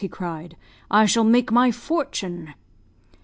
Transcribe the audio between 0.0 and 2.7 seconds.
he cried. 'I shall make my fortune!'